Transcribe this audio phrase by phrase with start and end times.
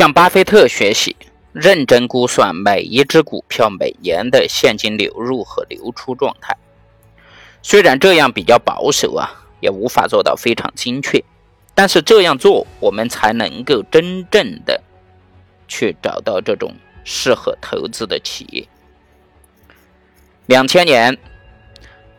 [0.00, 1.14] 向巴菲特学习，
[1.52, 6.56] 认真估算每一只股票每年的现金流入和流出状态。
[7.62, 11.22] 虽然这样比较保守啊，也无法做到非常精确，
[11.74, 14.82] 但是这样做，我们才能够真正的
[15.68, 16.74] 去找到这种
[17.04, 18.66] 适合投资的企业。
[20.46, 21.18] 两千年，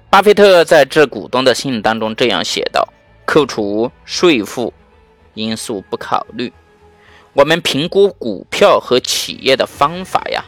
[0.07, 2.87] 巴菲特在致股东的信当中这样写道
[3.25, 4.71] ：“扣除税负
[5.33, 6.53] 因素不考虑，
[7.33, 10.43] 我们评估股票和企业的方法呀，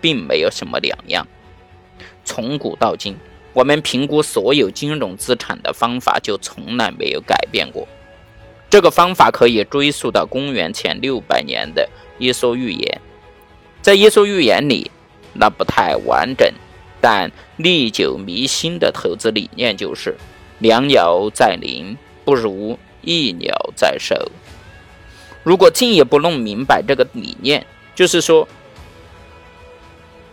[0.00, 1.26] 并没有什么两样。
[2.24, 3.16] 从古到今。”
[3.54, 7.86] 我们评估所有金融资产的方法就从来没有改变过。
[8.70, 11.86] 这个方法可以追溯到公元前六百年的
[12.18, 13.00] 《伊索寓言》。
[13.82, 14.90] 在《伊索寓言》里，
[15.34, 16.50] 那不太完整
[16.98, 20.16] 但历久弥新的投资理念就是
[20.58, 21.94] “两鸟在林，
[22.24, 24.32] 不如一鸟在手”。
[25.42, 28.46] 如果进一步弄明白这个理念，就是说，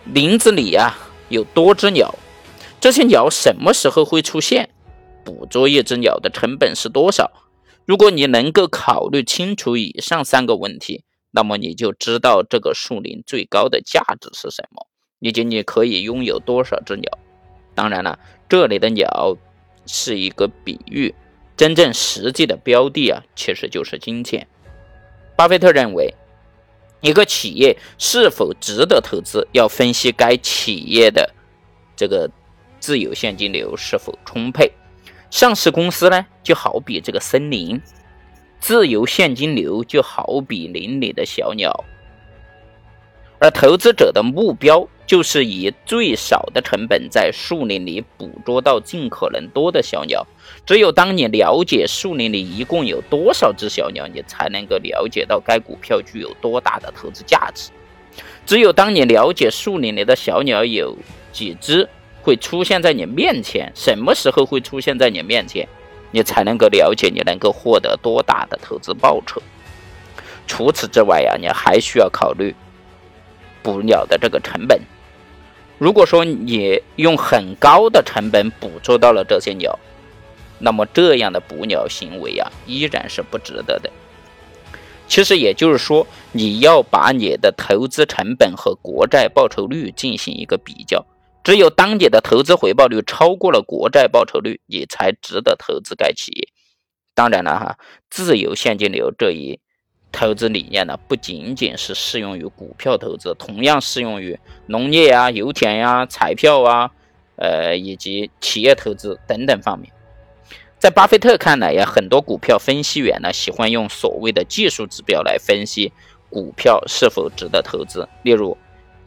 [0.06, 0.96] 林子里呀
[1.30, 2.14] 有多只鸟。
[2.80, 4.70] 这些鸟什么时候会出现？
[5.26, 7.32] 捕捉一只鸟的成本是多少？
[7.86, 14.88] 如果你能够考虑清楚以上三个问题，那么你就知道这个树林最高的价值是什么，
[15.20, 17.18] 以及你可以拥有多少只鸟。
[17.76, 19.36] 当然了，这里的鸟
[19.86, 21.14] 是一个比喻，
[21.58, 24.48] 真正实际的标的啊，其实就是金钱。
[25.40, 26.14] 巴菲特认为，
[27.00, 31.34] 一个企业是否值得投资，要分析该企业的
[31.96, 32.30] 这个。
[32.82, 34.72] 自由现金流是否充沛？
[35.30, 37.82] 上市公司呢，就好比这个森林，
[38.62, 41.84] 自由现金流就好比林里的小鸟，
[43.38, 50.24] 而投资者的目标就是以最少的成本在树林里捕捉到尽可能多的小鸟。
[50.68, 57.72] 只有当你了解树林里一共有多少只小鸟，你才能够了解到该股票具有多大的投资价值。
[58.46, 60.96] 只有当你了解树林里的小鸟有
[61.34, 61.90] 几只。
[62.22, 65.66] 会出现在你面前，什么时候会出现在你面前，
[66.12, 69.42] 你才能够了解你能够获得多大的投资报酬。
[70.46, 72.54] 除此之外呀，你还需要考虑
[73.64, 74.80] 捕鸟的这个成本。
[75.80, 79.80] 如果说你用很高的成本捕捉到了这些鸟，
[80.60, 83.90] 那么这样的捕鸟行为啊，依然是不值得的。
[85.08, 91.04] 其实也就是说，你要把你的投资成本和国债报酬率进行一个比较。
[91.44, 96.50] 只有当你的投资回报率超过了国债报酬率，你才值得投资该企业。
[97.16, 97.78] 当然了，哈，
[98.10, 99.60] 自由现金流这一
[100.12, 106.92] 投资理念呢，不仅仅是适用于股票投资，同样适用于农业啊、油田呀、彩票啊，
[107.36, 109.92] 呃，以及企业投资等等方面。
[110.78, 115.92] 在巴菲特看来呀，很多股票分析员呢，喜欢用所谓的技术指标来分析
[116.30, 118.58] 股票是否值得投资，例如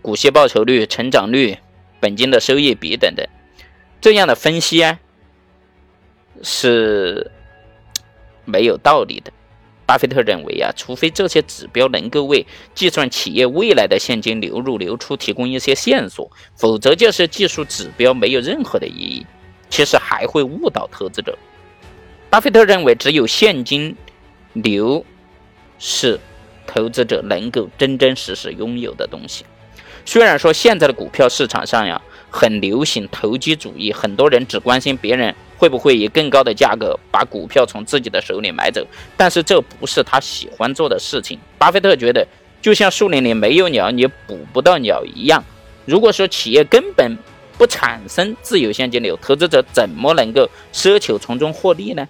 [0.00, 1.58] 股息报酬率、成长率。
[2.00, 3.24] 本金的收益比等等，
[4.00, 4.98] 这样的分析啊
[6.42, 7.30] 是
[8.44, 9.32] 没有道理的。
[9.86, 19.26] 巴菲特认为啊，除非这些指标能够为计算企业未来的现金流入流出提供一些线索，否则这些技术指标没有任何的意义。
[19.68, 21.36] 其实还会误导投资者。
[22.28, 23.96] 巴菲特认为，只有现金
[24.52, 25.02] 流
[25.78, 26.20] 是
[26.66, 29.46] 投资者能够真真实实拥有的东西。
[30.04, 38.84] 虽然说现在的股票市场上呀很流行投机主义，很多人只关心别人会不会以更高的价格把股票从自己的手里买走，
[39.16, 41.38] 但是这不是他喜欢做的事情。
[41.56, 42.26] 巴菲特觉得，
[42.60, 45.44] 就像树林里没有鸟，你捕不到鸟一样。
[45.84, 47.16] 如果说企业根本
[47.56, 52.08] 不产生自由现金流，投资者怎么能够奢求从中获利呢？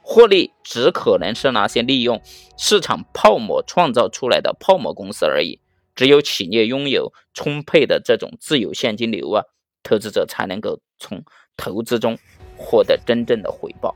[0.00, 2.20] 获利只可能是那些利用
[2.58, 5.60] 市场泡沫创造出来的泡沫公司而已。
[5.94, 9.44] 只有企业拥有充沛的这种自由现金流啊，
[9.84, 11.22] 投资者才能够从
[11.56, 12.18] 投资中
[12.62, 13.94] 获得真正的回报。